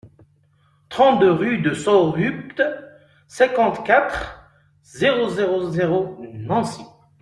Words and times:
trente-deux 0.89 1.31
rue 1.31 1.57
de 1.61 1.75
Saurupt, 1.75 2.63
cinquante-quatre, 3.27 4.49
zéro 4.81 5.29
zéro 5.29 5.69
zéro, 5.69 6.17
Nancy 6.33 6.81